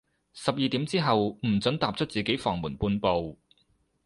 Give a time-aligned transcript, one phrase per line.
[0.33, 3.37] 十二點之後，唔准踏出自己房門半步